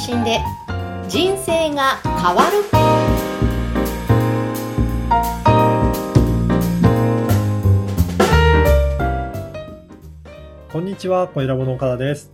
[0.00, 0.40] 信で
[1.08, 2.64] 人生が変わる
[10.72, 12.32] こんにちは、小ラボの岡田です。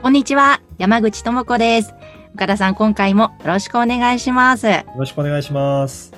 [0.00, 1.94] こんにちは、山口智子です。
[2.34, 4.68] 岡田さん、今回もよろしくお願いします。
[4.68, 6.12] えよろしくお願いします。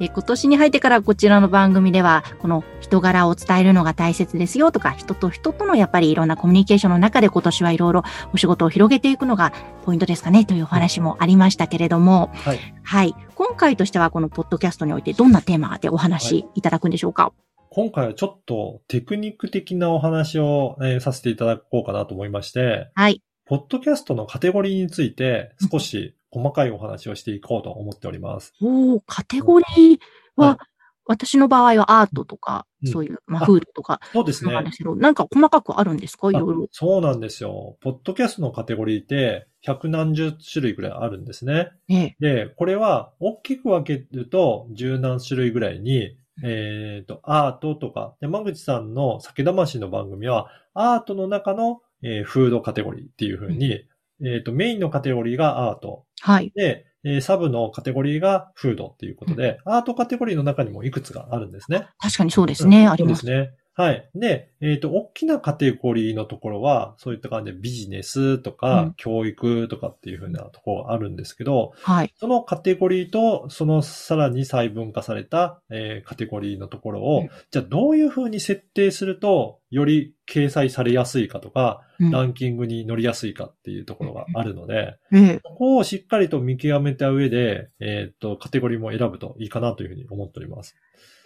[0.00, 8.02] 今年に入ってからこちらの番組では、この人柄を伝えるのが大切ですよとか、人と人とのやっぱりいろんなコミュニケーションの中で今年はいろいろ
[8.34, 9.52] お仕事を広げていくのが
[9.84, 12.58] ポイントですかねというお話もありましたけれども、はい。
[12.82, 13.14] はい。
[13.36, 17.32] 今回としてはこのポッドキャストにおいてどんなテーマでお話いただくんでしょうか、
[17.68, 23.22] 今回はちょっとテクニック的なお話を、えーさせていただこうかなと思いまして、はい。
[23.46, 28.52] ポッドキャストのカテゴリーについて少し細かいお話をしていこうと思っております。
[28.60, 29.98] おーカテゴリー
[30.34, 30.69] は、はい
[31.10, 34.64] 私の場合はアートとか、うんそういう、まあ、あフードとか、そうですねなん。
[34.64, 36.30] ですけど、なんか細かくあるんですか？
[36.30, 36.68] いろいろ。
[36.72, 37.76] そうなんですよ。
[37.82, 41.72] ポッドキャストのカテゴリーって百何十種類ぐらいあるんですね。
[41.88, 42.16] ええ。
[42.20, 53.84] で、これは大きく分けると十何種類ぐらいに、えっ、と、アートとか、山口さんの酒魂の番組は、アートの中の、えーフードカテゴリーっていう風に、
[54.24, 56.06] えっ、と、メインのカテゴリーがアート。
[56.22, 56.50] はい。
[56.54, 61.88] で、えーサブのカテゴリーがフードっていうことで、アートカテゴリーの中にもいくつかあるんですね。
[61.98, 62.84] 確かにそうですね。
[62.84, 63.26] うんあります。
[63.26, 63.56] そうですね。
[63.74, 64.10] はい。
[64.14, 72.12] で、えっ、と、大きなカテゴリーのところは、そういった感じでビジネスとか、うん教育とかっていう風なところがあるんですけど、はい。
[72.18, 85.40] そのカテゴリーと、そのさらに細分化された、えーカテゴリーのところを、うんじゃあどういう風に設定すると、より掲載されやすいかとか、うんランキングに乗りやすいかっていうところがあるので、ええ。
[85.42, 90.76] ここをしっかりと見極めた上で、えっ、と、カテゴリーも選ぶといいかなというふうに思っております。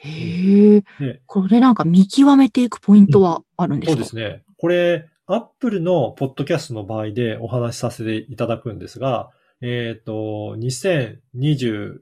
[0.05, 0.85] へえ。
[1.01, 4.45] でこれなんか見極めていくポイントはあるんですか、そうですね。
[4.59, 9.31] これ、アップルのポッドキャストの場合でお話しさせていただくんですが、
[9.63, 12.01] えっ、と、2021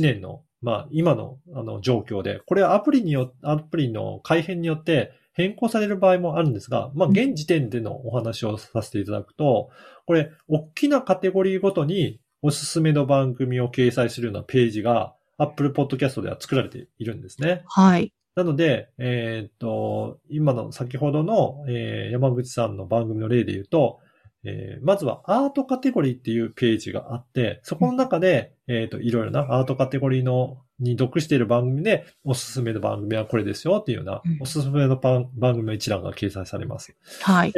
[0.00, 9.70] 年の、まあ、今のあの状況で、これはアプリによ、アプリの改変によって変更される場合もあるんですが、まあ、現時点でのお話をさせていただくと、
[10.06, 17.62] これ、大きなカテゴリーごとにおすすめの番組を掲載するようなページが、Apple Podcast では作られているんですね。
[17.66, 18.12] はい。
[18.36, 24.00] なので、えーっと、今の先ほどの、えー山口さんの番組の例で言うと、
[24.44, 36.96] えーまずはアートカテゴリーっていうページがあって、そこの中で、えーっと、いろいろなアートカテゴリーのに属している番組で、おすすめの番組はこれですよっていうようなうん、おすすめの番番組の一覧が掲載されます。
[37.22, 37.52] はい。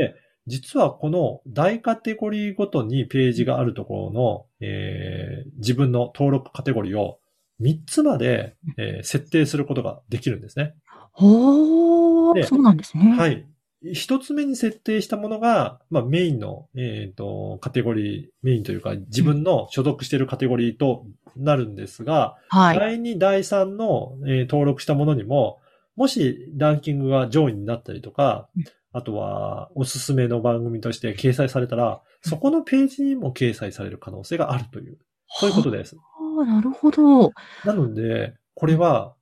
[0.47, 7.21] 実はこの大カテゴリーごとにページがあるところの、えー自分の登録カテゴリーを
[7.63, 10.75] 3つまで、えー設定することができるんですね。
[11.15, 13.17] おー、でそうなんですね。。
[13.17, 13.47] はい
[13.85, 13.95] い。
[13.95, 21.05] 一つ目に設定したものが、まあメインの、えっ、と、カテゴリー、メインというか自分の所属しているカテゴリーと
[21.37, 22.79] なるんですが、はい。
[22.79, 25.61] 第2、第3の、えー登録したものにも、
[25.97, 34.99] もしランキングが上位になったりとかうん、あとはおすすめの番組として掲載されたら、そこのページにも掲載される可能性があるという、
[35.29, 35.97] そういうことです。
[36.41, 37.33] あーなるほど。
[37.65, 39.15] なので、これは、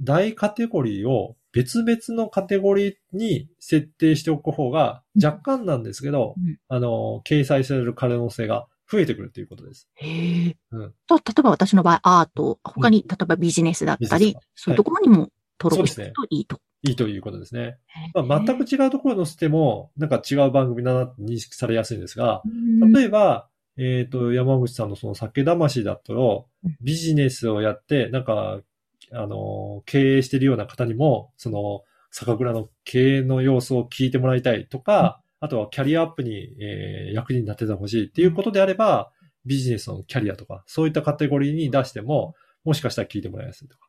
[0.00, 9.88] 大カテゴリーを別々のカテゴリーに設定しておく方が、若干なんですけど、うんあの、掲載される可能性が増えてくるということです。
[9.94, 10.56] へえ。
[10.72, 15.28] うんと例えば私の場合、アート、他に、例えばビジネスだったりビジネスとか、そういうところにも
[15.60, 16.60] 登録すそうですねるといいと。
[16.82, 17.76] いいということですね。
[18.14, 28.60] まあ、全く違うところに載せても、なんか違う番組だなって認識されやすいんですが、うん例えば、えっ、と、山口さんのその酒魂だったらうん、ビジネスをやって、なんか、
[29.12, 39.12] あの、経営してるような方にも、その、酒蔵の経営の様子を聞いてもらいたいとか、あとはキャリアアップに、えー役に立ててほしいっていうことであれば、
[39.46, 42.34] ビジネスのキャリアとか、そういったカテゴリーに出しても、
[42.64, 43.88] もしかしたら聞いてもらいやすいとか。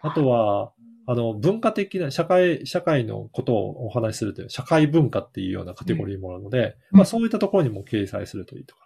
[0.00, 0.10] あ。
[0.12, 0.72] とは、
[1.06, 6.98] あの、文化的な、社会、社会のことをお話しするという、社会文化っていうようなカテゴリーもあるので、うん。
[6.98, 8.85] まあそういったところにも掲載するといいとか。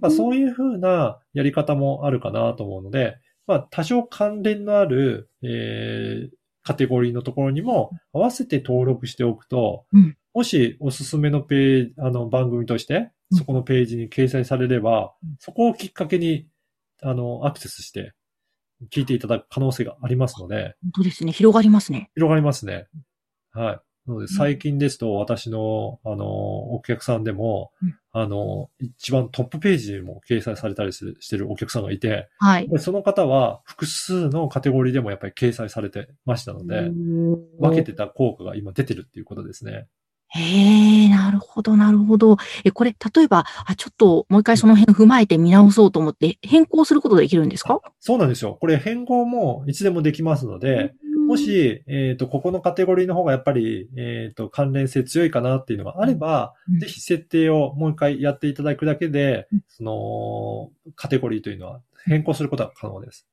[0.00, 3.16] まあそういうふうなやり方もあるかなと思うので、
[3.46, 6.30] まあ多少関連のある、えー、
[6.62, 16.46] カテゴリーのところにも合わせて登録しておくと、うんもしおすすめのページ、あの番組として、うんそこのページに掲載されれば、うんそこをきっかけに、
[17.02, 18.12] あの、アクセスして、
[18.92, 21.32] 聞いていただく可能性がありますので、本当ですね。
[21.32, 22.10] 広がりますね。
[22.14, 22.86] 広がりますね。
[23.52, 23.80] はい。
[24.06, 26.26] なので、最近ですと、私の、あの、
[26.74, 32.68] お客さんでも、うんあの、一番トップページにも掲載されたりするしてるお客さんがいて、はい。
[32.68, 36.90] でその方は複数のカテゴリーでもやっぱり掲載されてましたので、
[37.60, 39.86] 分けてた効果が今出てるっていうことですね。
[40.28, 42.36] へえ、ななるほど、なるほど。
[42.64, 47.80] え、これ、例えば、あ、ちょっともう一回その辺踏まえて見直そうと思って変更することできるんですか？
[48.00, 48.56] そうなんですよ。
[48.60, 50.94] これ変更もいつでもできますので、
[51.36, 63.26] も、し、えっ、と、ここのカテゴリーの方がやっぱり、えっ、と、関連性強いかなっていうのがあれば、うんぜひ設定をもう一回やっていただくだけでうん、その、カテゴリーというのは変更することが可能です。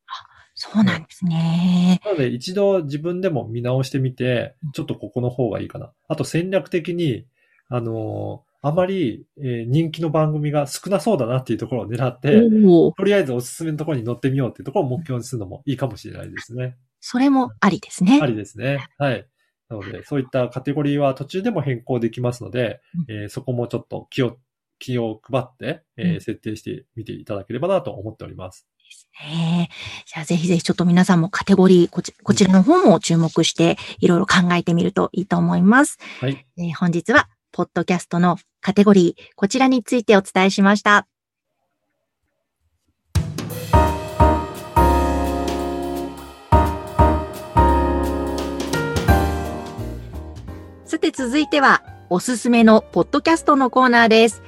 [0.56, 2.00] そうなんですね。
[2.06, 5.92] なので、一度自分でも見直してみて、ちょっとここの方がいいかな。
[6.08, 7.26] あと戦略的に、
[7.70, 12.40] あのーあまり、えー人気の番組が少なそうだなっていうところを狙って、
[12.96, 16.78] とりあえずおすすめのところに乗ってみようっていうところを目標にするのもいいかもしれないですね。
[17.06, 18.18] それもありですね。
[18.22, 18.88] ありですね。
[18.98, 19.28] はい。
[19.68, 22.80] なので、そういったカテゴリーは途中でも変更できますので、
[23.10, 24.38] えーそこもちょっと気を、
[24.80, 28.66] 気を配って、えーうん設定してみていただければなと思っております。
[29.20, 29.74] ねえ
[30.06, 35.98] じゃあぜひぜひちょっと皆さんもカテゴリー、こちこちらの方も注目していろいろ考えてみるといいと思います。
[36.22, 36.46] はい。
[36.58, 41.06] えー本日は、ポッドキャストのカテゴリー、こちらについてお伝えしました。
[51.04, 54.42] て続いては、おすすめのポッドキャストのコーナーです。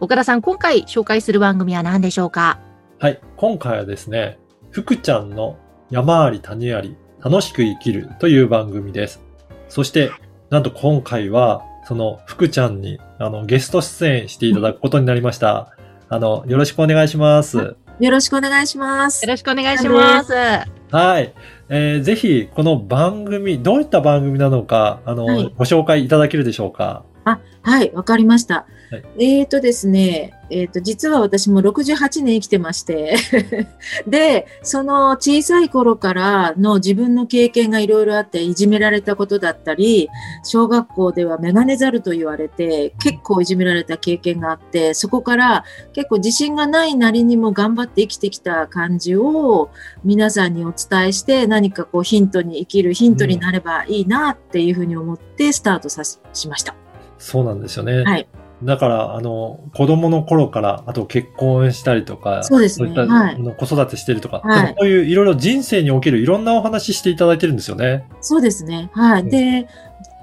[0.00, 2.58] 岡田さん、今回紹介する番組は何でしょうか？
[2.98, 3.20] はい。
[3.36, 4.40] 今回はですね、
[4.72, 5.56] 福ちゃんの
[5.88, 9.22] 山あり谷あり、楽しく生きるという番組です。
[9.68, 10.10] そして、
[10.50, 15.76] なんと今回は、その福ちゃんに、あの、ゲスト出演していただくことになりました。
[16.08, 17.76] あの、よろしくお願いします。
[18.00, 19.22] よろしくお願いします。
[19.24, 20.32] よろしくお願いします。
[20.32, 21.34] はい。
[21.68, 27.04] えーぜひ、この番組、どういった番組なのか、あの、はいご紹介いただけるでしょうか？
[27.24, 28.54] あ、はい、わかりました。
[28.54, 28.80] はい
[29.18, 33.16] えーとですね、えーと、実は私も68年生きてまして、
[34.06, 40.08] で、その小さい頃からの自分の経験がいろいろあって、いじめられたことだったり、
[40.42, 49.70] 小学校ではメガネザルと言われて、結構いじめられた経験があって、そこから結構自信がないなりにも頑張って生きてきた感じを
[50.02, 56.89] 皆さんにお伝えして、何かこうヒントに生きるヒントになればいいなっていうふうに思ってスタートさししました。
[57.20, 58.02] そうなんですよね。
[58.02, 58.26] はい。
[58.64, 68.04] だから、あの、子供の頃から、あと結婚したりとか、そうですねいった、はい子育てしてるとか、はいそういういろいろ人生におけるいろんなお話していただいてるんですよね。
[68.20, 68.90] そうですね。
[68.92, 69.22] はい。
[69.22, 69.68] うんで、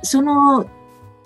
[0.04, 0.68] その、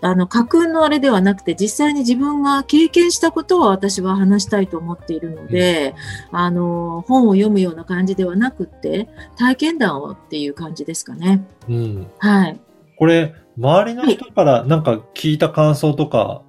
[0.04, 5.94] あの、架空のあれではなくて、実際に自分が経験したことを私は話したいと思っているので、
[6.32, 9.08] あの、本を読むような感じではなくって、
[9.38, 11.46] 体験談をっていう感じですかね。
[11.70, 12.08] うん。
[12.18, 12.60] はい。
[12.98, 16.42] これ、周りの人からなんか聞いた感想とか、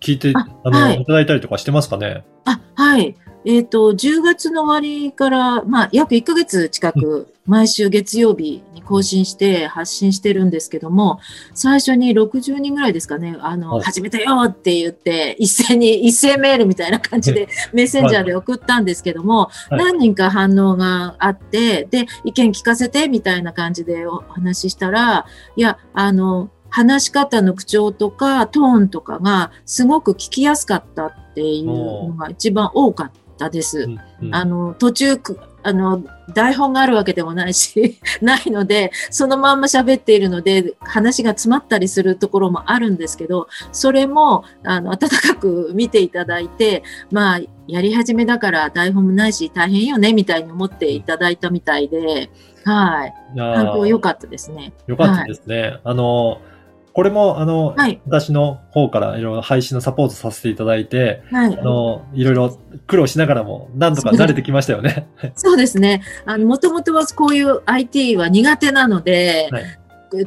[0.00, 1.00] 聞いて、ああの、はい。
[1.00, 2.24] いただいたりとかしてますかね？
[2.44, 3.16] あ、はい。
[3.46, 11.20] えっ、と、10月の終わりから、まあ、約1ヶ月近く、毎週月曜日に更新して発信してるんですけども、
[11.52, 13.82] 最初に60人ぐらいですかね、あの、はい。
[13.84, 19.78] 始めたよって言って、一斉に、一斉メールみたいな感じで、メッセンジャーで送ったんですけども、はい。
[19.78, 25.26] 何人か反応があって、で、意見聞かせてみたいな感じでお話ししたら、
[25.56, 33.80] いや、あの、話し方の口調とかトーンとかがすごく聞きやすかったっていうのが一番多かったです。
[33.80, 36.02] うんうんあの、途中く、あの、
[36.32, 52.30] 台本があるわけでもないし、 ないので、そのまんま喋っているので、話が詰まったりするところもあるんですけど、それも、あの、温かく見ていただいて、まあ、やり始めだから台本もないし大変よね、みたいに思っていただいたみたいで、
[52.64, 53.14] はい。
[53.36, 54.72] 反響良かったですね。
[54.86, 55.78] よかったですね。
[55.84, 56.40] あの、
[56.94, 58.00] これも、あの、はい。
[58.06, 61.62] 私の方からいろいろ配信のサポートさせていただいて、はいあ。
[61.62, 65.08] の、いろいろ苦労しながらも、なんとか慣れてきましたよね。
[65.34, 66.02] そうですね。
[66.24, 69.64] あの、もともとはこういう IT は苦手なので、はい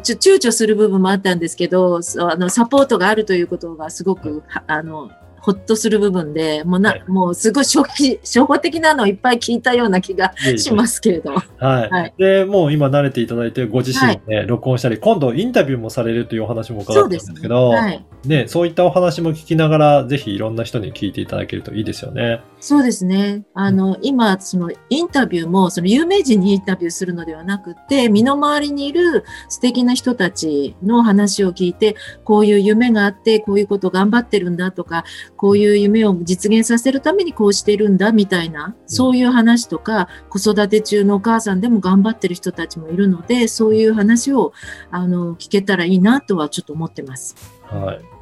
[0.03, 5.09] ちょ躊躇する部分もあったんですけど、あの、サポートがあるということがすごく、はあの、
[5.47, 11.35] ほっとする部分で、もうな、はいもうすごい初期、初歩的なのをいっぱい聞いたような気がしますけれど。
[11.35, 11.41] は
[11.85, 11.89] い。
[11.89, 18.05] はいで、もう今慣れていただいて、ご自身で録音したり、今度インタビューもされるというお話も伺ったんですけど、はい。
[18.27, 22.41] ね、そういったお話も聞きながら、ぜひいろんな人に聞いていただけるといいですよね。
[22.59, 23.43] そうですね。
[23.53, 35.03] あの、今、そのインタビューも、その有名人にインタビューするのではなくて、身の回りにいる素敵な人たちの話を聞いて、こういう夢があって、こういうこと頑張ってるんだとか、
[35.35, 44.53] こういう夢を実現させるためにこうしてるんだみたいな、そういう話とか、子育て中のお母さんでも頑張ってる人たちもいるので、そういう話を、
[44.89, 47.35] あの、聞けたらいいなとはちょっと思ってます。
[47.69, 48.16] はい。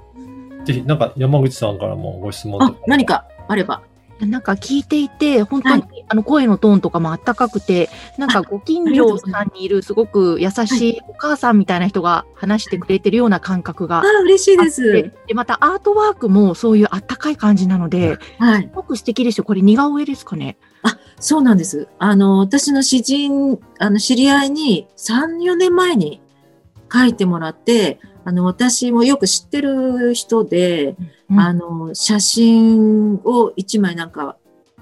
[0.65, 3.81] ぜひ、なんか山口さんからもご質問とあ、何かあれば。
[4.21, 14.83] なんか聞いていて、本当に、あの声のトーンとかもあったかくて、なんかご近所さんにいるすごく優しいお母さんみたいな人が話してくれてるような感覚があ、嬉しいです。
[14.83, 18.69] でで、またアートワークもそういうあったかい感じなので、はいす。
[18.73, 19.43] ごく素敵ですよ。
[19.43, 20.57] これ似顔絵ですかね。
[21.19, 21.89] そうなんです。
[21.99, 26.21] あの、私の知人、あの、知り合いに3、4年前に
[26.91, 30.95] 書いてもらって、あの、私もよく知ってる人で、
[31.29, 34.37] うんあの、写真を1枚なんか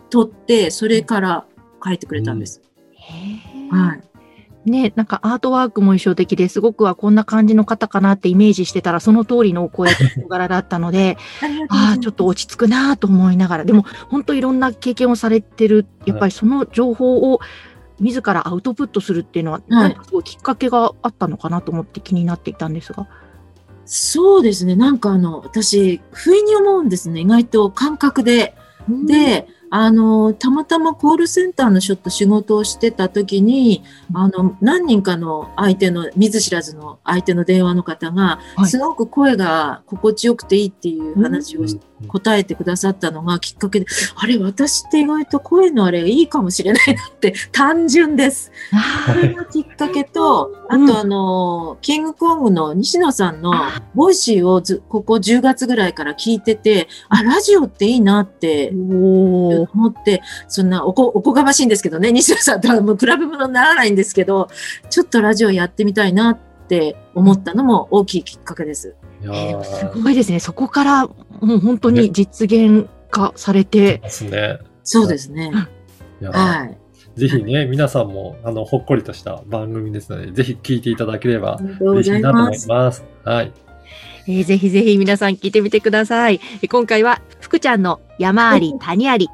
[0.10, 1.46] 撮って、それから
[1.84, 2.62] 書いてくれたんです。
[2.94, 4.02] へーはい。
[4.66, 9.92] ね、なんかアートワークも印象的ですごくはこんな感じの方かなってイメージしてたらその通りのお声
[10.30, 11.18] 柄だったので、
[11.68, 17.42] ああちょっと落ち着くなと思いながら、でも本当いろんな経験をされてる、やっぱりその情報を
[18.00, 23.10] 自らアウトプットするっていうのは、なんかすごいきっかけがあったのかなと思って気になっていたんですが。
[23.86, 24.76] そうですね。
[24.76, 27.22] なんかあの、私、不意に思うんですね。
[27.22, 28.56] 意外と感覚で。
[29.06, 48.52] で、あの、たまたまコールセンターのちょっと仕事をしてた時に、あの、何人かの相手の、見ず知らずの相手の電話の方が、はいすごく声が心地よくていいっていう話をし答えてくださったのがきっかけで、あれ、私って意外と声のあれいいかもしれないなって、 単純です。
[48.72, 50.88] あそれがきっかけと、あうん。
[50.88, 53.54] とあの、キングコングの西野さんの
[53.96, 64.48] ボイシーをずここ10月ぐらいから聞いてて、あ、ラジオっていいなって思って、そんなおこ、おこがましいんですけどね、西野さんとはもう比べ物にならないんですけど、
[64.90, 68.96] ちょっとラジオやってみたいなって思ったのも大きいきっかけです。
[69.24, 70.40] えーすーごいですね。
[70.40, 71.16] そこからも
[71.56, 74.60] う本当に実現化されて、ですね。
[74.84, 75.52] そうですね。
[76.22, 76.78] はい。
[77.20, 83.06] ぜひね、皆さんも、あの、ほっこりとした番組ですので、ぜひ聞いていただければありがとうご嬉しざいいなと思います。
[83.24, 83.52] はい。
[84.28, 86.40] えーぜひぜひ皆さん聞いてみてください。
[86.62, 89.30] えー今回は福ちゃんの山あり谷あり、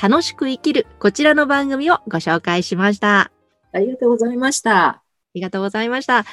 [0.00, 3.30] 楽しく生きるこちらの番組をご紹介しました。
[3.72, 4.86] ありがとうございました。
[4.88, 5.02] あ
[5.34, 6.26] りがとうございました。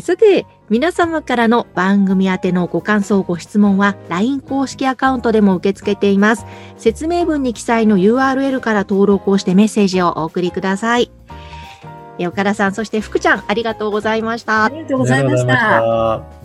[0.00, 6.46] さて、皆様からの番組宛てのご感想、ご質問は LINE 公式アカウントでも受け付けています。
[6.76, 11.10] 説明文に記載の URL から登録をしてメッセージをお送りください。
[12.18, 14.68] 岡田さん、そして福ちゃん、ありがとうございましたあ。
[14.68, 15.24] りがとうござい。
[15.24, 16.43] ました。